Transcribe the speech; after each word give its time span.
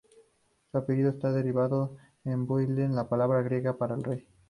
Su 0.71 0.79
apellido 0.79 1.11
está 1.11 1.31
derivado 1.31 1.95
de 2.23 2.35
"basileus", 2.35 2.89
la 2.91 3.07
palabra 3.07 3.43
griega 3.43 3.77
para 3.77 3.97
"rey". 3.97 4.27